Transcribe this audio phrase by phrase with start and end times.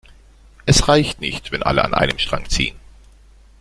[0.65, 2.75] Es reicht nicht, wenn alle an einem Strang ziehen.